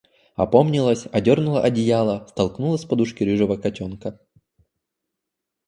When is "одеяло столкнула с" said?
1.61-2.85